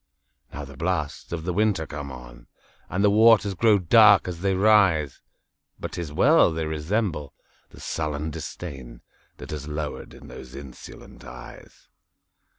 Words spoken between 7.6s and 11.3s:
the sullen disdainThat has lowered in those insolent